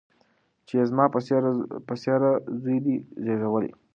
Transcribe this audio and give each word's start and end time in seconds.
چي 0.67 0.73
یې 0.79 0.83
زما 0.91 1.05
په 1.87 1.95
څېره 2.05 2.31
زوی 2.61 2.77
دی 2.85 2.95
زېږولی 3.23 3.71